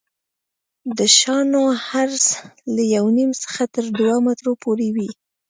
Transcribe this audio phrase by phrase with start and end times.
[0.97, 1.63] د شانو
[1.93, 2.25] عرض
[2.75, 5.09] له یو نیم څخه تر دوه مترو پورې وي